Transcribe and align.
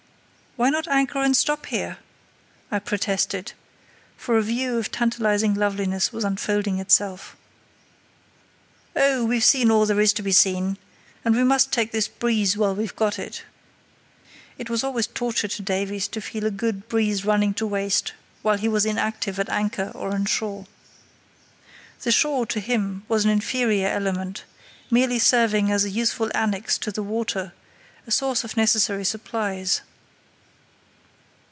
"Why 0.57 0.69
not 0.69 0.85
anchor 0.89 1.19
and 1.19 1.35
stop 1.35 1.67
here?" 1.67 1.99
I 2.69 2.79
protested; 2.79 3.53
for 4.17 4.35
a 4.37 4.41
view 4.41 4.77
of 4.77 4.91
tantalising 4.91 5.53
loveliness 5.53 6.11
was 6.11 6.25
unfolding 6.25 6.77
itself. 6.77 7.37
"Oh, 8.93 9.23
we've 9.23 9.45
seen 9.45 9.71
all 9.71 9.85
there 9.85 10.01
is 10.01 10.11
to 10.11 10.21
be 10.21 10.33
seen, 10.33 10.77
and 11.23 11.37
we 11.37 11.45
must 11.45 11.71
take 11.71 11.93
this 11.93 12.09
breeze 12.09 12.57
while 12.57 12.75
we've 12.75 12.95
got 12.97 13.17
it." 13.17 13.43
It 14.57 14.69
was 14.69 14.83
always 14.83 15.07
torture 15.07 15.47
to 15.47 15.61
Davies 15.61 16.09
to 16.09 16.19
feel 16.19 16.45
a 16.45 16.51
good 16.51 16.89
breeze 16.89 17.23
running 17.23 17.53
to 17.53 17.65
waste 17.65 18.11
while 18.41 18.57
he 18.57 18.67
was 18.67 18.85
inactive 18.85 19.39
at 19.39 19.47
anchor 19.47 19.89
or 19.95 20.09
on 20.11 20.25
shore. 20.25 20.67
The 22.01 22.11
"shore" 22.11 22.45
to 22.47 22.59
him 22.59 23.05
was 23.07 23.23
an 23.23 23.31
inferior 23.31 23.87
element, 23.87 24.43
merely 24.91 25.17
serving 25.17 25.71
as 25.71 25.85
a 25.85 25.89
useful 25.89 26.29
annexe 26.35 26.77
to 26.79 26.91
the 26.91 27.03
water—a 27.03 28.11
source 28.11 28.43
of 28.43 28.57
necessary 28.57 29.05
supplies. 29.05 29.81